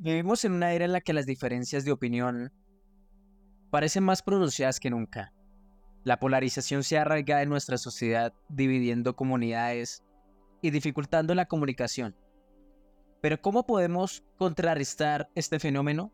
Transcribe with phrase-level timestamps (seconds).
[0.00, 2.52] Vivimos en una era en la que las diferencias de opinión
[3.70, 5.32] parecen más pronunciadas que nunca.
[6.04, 10.04] La polarización se arraiga en nuestra sociedad, dividiendo comunidades
[10.62, 12.14] y dificultando la comunicación.
[13.20, 16.12] Pero ¿cómo podemos contrarrestar este fenómeno?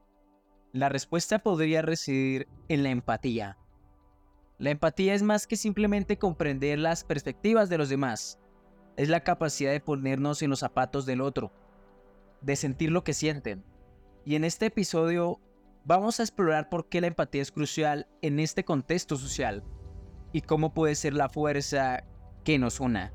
[0.72, 3.58] La respuesta podría residir en la empatía.
[4.56, 8.38] La empatía es más que simplemente comprender las perspectivas de los demás.
[8.96, 11.52] Es la capacidad de ponernos en los zapatos del otro,
[12.40, 13.62] de sentir lo que sienten,
[14.24, 15.40] y en este episodio
[15.84, 19.62] vamos a explorar por qué la empatía es crucial en este contexto social
[20.32, 22.04] y cómo puede ser la fuerza
[22.42, 23.12] que nos una.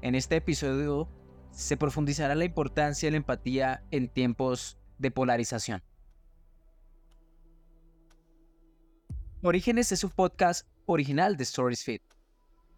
[0.00, 1.08] En este episodio
[1.50, 5.82] se profundizará la importancia de la empatía en tiempos de polarización.
[9.42, 12.02] Orígenes es un podcast original de Stories Fit.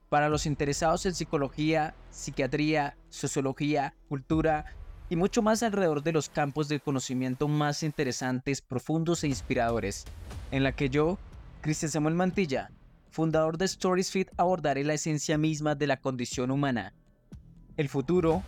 [0.08, 4.64] Para los interesados en psicología, psiquiatría, sociología, cultura
[5.10, 10.04] y mucho más alrededor de los campos del conocimiento más interesantes, profundos e inspiradores,
[10.50, 11.18] en la que yo,
[11.60, 12.70] Cristian Samuel Mantilla,
[13.10, 16.94] fundador de Stories Fit, abordaré la esencia misma de la condición humana,
[17.76, 18.42] el futuro,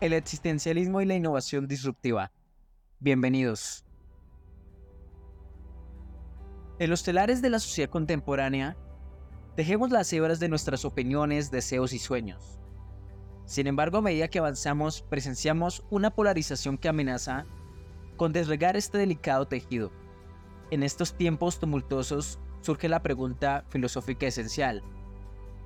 [0.00, 2.32] el existencialismo y la innovación disruptiva.
[2.98, 3.84] Bienvenidos.
[6.80, 8.76] En los telares de la sociedad contemporánea,
[9.56, 12.58] dejemos las hebras de nuestras opiniones, deseos y sueños
[13.46, 17.44] sin embargo, a medida que avanzamos, presenciamos una polarización que amenaza
[18.16, 19.90] con desregar este delicado tejido.
[20.70, 24.82] En estos tiempos tumultuosos surge la pregunta filosófica esencial.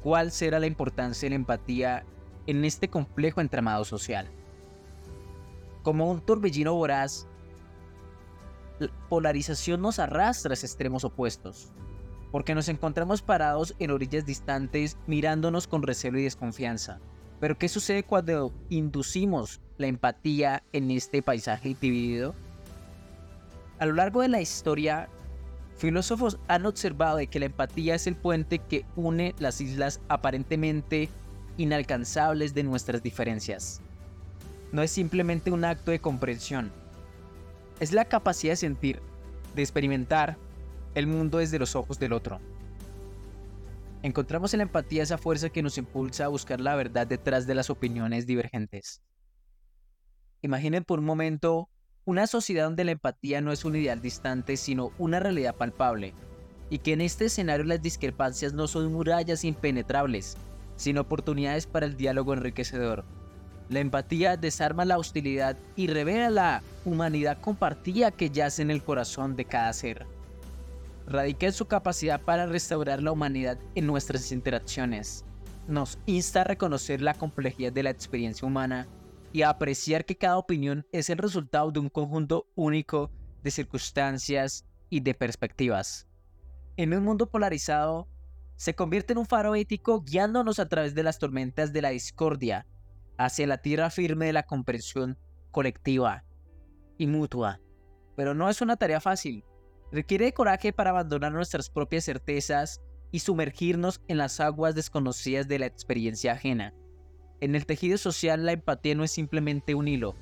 [0.02, 2.04] ¿Cuál será la importancia de la empatía
[2.46, 4.28] en este complejo entramado social?
[5.84, 7.28] Como un torbellino voraz,
[8.80, 11.72] la polarización nos arrastra a extremos opuestos,
[12.32, 17.00] porque nos encontramos parados en orillas distantes mirándonos con recelo y desconfianza.
[17.41, 22.34] Pero ¿qué sucede cuando inducimos la empatía en este paisaje dividido?
[23.78, 25.08] A lo largo de la historia,
[25.77, 31.08] filósofos han observado que la empatía es el puente que une las islas aparentemente
[31.57, 33.80] inalcanzables de nuestras diferencias.
[34.73, 36.73] No es simplemente un acto de comprensión,
[37.80, 39.01] es la capacidad de sentir,
[39.55, 40.36] de experimentar
[40.95, 42.41] el mundo desde los ojos del otro.
[44.03, 47.57] Encontramos en la empatía esa fuerza que nos impulsa a buscar la verdad detrás de
[47.57, 49.03] las opiniones divergentes.
[50.41, 51.69] Imaginen por un momento
[52.05, 56.14] una sociedad donde la empatía no es un ideal distante, sino una realidad palpable,
[56.70, 60.36] y que en este escenario las discrepancias no son murallas impenetrables,
[60.77, 63.05] sino oportunidades para el diálogo enriquecedor.
[63.69, 69.35] La empatía desarma la hostilidad y revela la humanidad compartida que yace en el corazón
[69.35, 70.07] de cada ser
[71.08, 75.24] radica en su capacidad para restaurar la humanidad en nuestras interacciones.
[75.67, 78.86] Nos insta a reconocer la complejidad de la experiencia humana
[79.33, 83.11] y a apreciar que cada opinión es el resultado de un conjunto único
[83.42, 86.08] de circunstancias y de perspectivas.
[86.77, 88.08] En un mundo polarizado,
[88.57, 92.67] se convierte en un faro ético guiándonos a través de las tormentas de la discordia
[93.17, 95.18] hacia la tierra firme de la comprensión
[95.51, 96.24] colectiva
[96.97, 97.61] y mutua.
[98.17, 99.45] Pero no es una tarea fácil,
[99.90, 105.66] Requiere coraje para abandonar nuestras propias certezas y sumergirnos en las aguas desconocidas de la
[105.66, 106.74] experiencia ajena.
[107.40, 110.14] En el tejido social la empatía no es simplemente un hilo,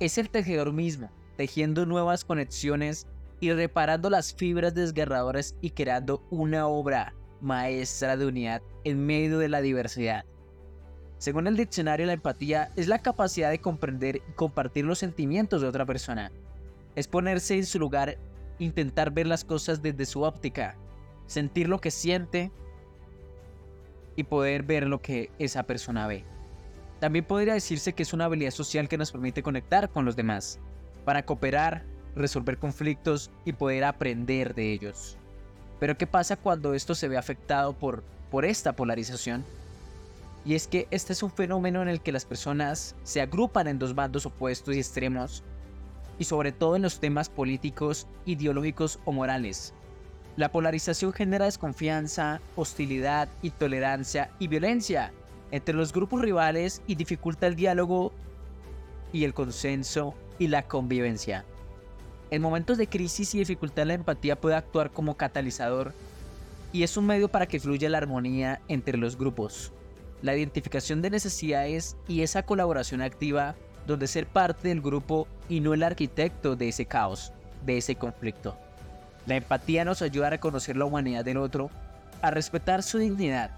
[0.00, 3.06] es el tejedor mismo, tejiendo nuevas conexiones
[3.40, 9.48] y reparando las fibras desgarradoras y creando una obra maestra de unidad en medio de
[9.48, 10.24] la diversidad.
[11.18, 15.68] Según el diccionario, la empatía es la capacidad de comprender y compartir los sentimientos de
[15.68, 16.30] otra persona.
[16.94, 18.18] Es ponerse en su lugar
[18.58, 20.76] intentar ver las cosas desde su óptica,
[21.26, 22.50] sentir lo que siente
[24.16, 26.24] y poder ver lo que esa persona ve.
[27.00, 30.58] También podría decirse que es una habilidad social que nos permite conectar con los demás,
[31.04, 31.84] para cooperar,
[32.14, 35.18] resolver conflictos y poder aprender de ellos.
[35.78, 39.44] Pero ¿qué pasa cuando esto se ve afectado por, por esta polarización?
[40.46, 43.78] Y es que este es un fenómeno en el que las personas se agrupan en
[43.78, 45.42] dos bandos opuestos y extremos
[46.18, 49.74] y sobre todo en los temas políticos, ideológicos o morales.
[50.36, 55.12] La polarización genera desconfianza, hostilidad, intolerancia y violencia
[55.50, 58.12] entre los grupos rivales y dificulta el diálogo
[59.12, 61.44] y el consenso y la convivencia.
[62.30, 65.94] En momentos de crisis y dificultad la empatía puede actuar como catalizador
[66.72, 69.72] y es un medio para que fluya la armonía entre los grupos.
[70.22, 73.54] La identificación de necesidades y esa colaboración activa
[73.86, 77.32] donde ser parte del grupo y no el arquitecto de ese caos,
[77.64, 78.56] de ese conflicto.
[79.26, 81.70] La empatía nos ayuda a reconocer la humanidad del otro,
[82.22, 83.50] a respetar su dignidad,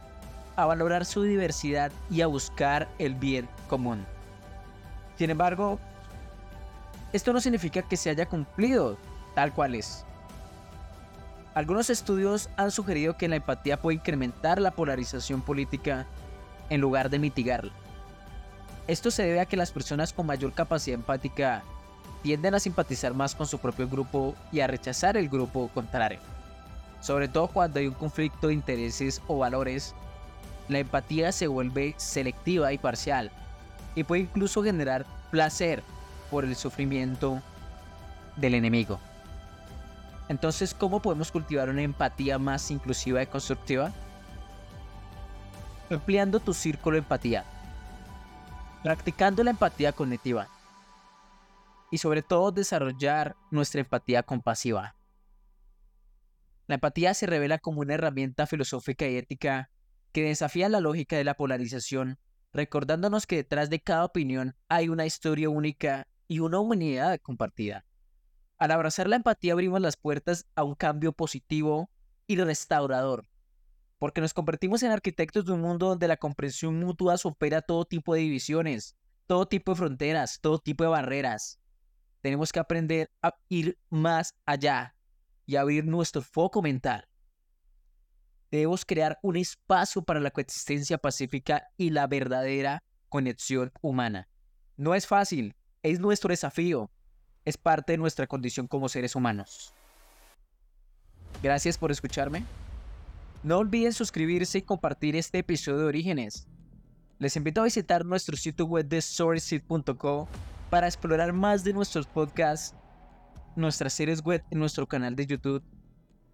[0.57, 4.05] a valorar su diversidad y a buscar el bien común.
[5.17, 5.79] Sin embargo,
[7.13, 8.99] esto no significa que se haya cumplido
[9.35, 10.05] tal cual es.
[11.55, 16.07] Algunos estudios han sugerido que la empatía puede incrementar la polarización política
[16.71, 17.73] en lugar de mitigarla.
[18.89, 21.63] Esto se debe a que las personas con mayor capacidad empática
[22.23, 26.19] tienden a simpatizar más con su propio grupo y a rechazar el grupo contrario.
[27.03, 29.95] Sobre todo cuando hay un conflicto de intereses o valores,
[30.69, 33.31] la empatía se vuelve selectiva y parcial
[33.95, 35.83] y puede incluso generar placer
[36.31, 37.43] por el sufrimiento
[38.37, 38.99] del enemigo.
[40.31, 43.93] Entonces, ¿cómo podemos cultivar una empatía más inclusiva y constructiva?
[45.91, 47.45] Empleando tu círculo de empatía.
[48.83, 50.49] Practicando la empatía cognitiva.
[51.91, 54.95] Y sobre todo desarrollar nuestra empatía compasiva.
[56.69, 59.71] La empatía se revela como una herramienta filosófica y ética
[60.13, 62.19] que desafía la lógica de la polarización,
[62.53, 67.85] recordándonos que detrás de cada opinión hay una historia única y una humanidad compartida.
[68.59, 71.91] Al abrazar la empatía abrimos las puertas a un cambio positivo
[72.29, 73.27] y restaurador,
[73.99, 78.15] porque nos convertimos en arquitectos de un mundo donde la comprensión mutua supera todo tipo
[78.15, 78.97] de divisiones,
[79.27, 81.59] todo tipo de fronteras, todo tipo de barreras.
[82.21, 84.95] Tenemos que aprender a ir más allá
[85.47, 87.09] y abrir nuestro foco mental.
[88.51, 94.29] Debemos crear un espacio para la coexistencia pacífica y la verdadera conexión humana.
[94.77, 96.91] No es fácil, es nuestro desafío,
[97.45, 99.75] es parte de nuestra condición como seres humanos.
[101.43, 102.45] Gracias por escucharme.
[103.45, 106.49] No olviden suscribirse y compartir este episodio de Orígenes.
[107.21, 110.27] Les invito a visitar nuestro sitio web de storyseed.co
[110.71, 112.75] para explorar más de nuestros podcasts,
[113.55, 115.63] nuestras series web en nuestro canal de YouTube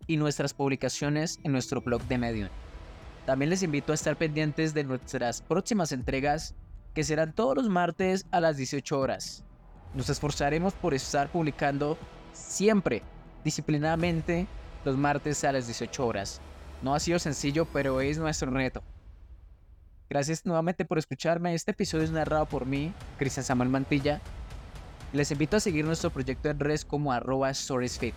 [0.07, 2.49] y nuestras publicaciones en nuestro blog de Medium.
[3.27, 6.55] También les invito a estar pendientes de nuestras próximas entregas
[6.95, 9.45] que serán todos los martes a las 18 horas.
[9.95, 11.99] Nos esforzaremos por estar publicando
[12.33, 13.03] siempre,
[13.45, 14.47] disciplinadamente,
[14.87, 16.41] los martes a las 18 horas.
[16.83, 18.83] No ha sido sencillo, pero es nuestro reto.
[20.11, 21.55] Gracias nuevamente por escucharme.
[21.55, 24.21] Este episodio es narrado por mí, Cristian Samuel Mantilla.
[25.13, 28.15] Les invito a seguir nuestro proyecto en redes como arroba storiesfit.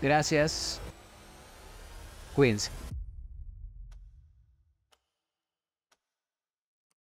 [0.00, 0.80] Gracias.
[2.34, 2.70] Cuídense.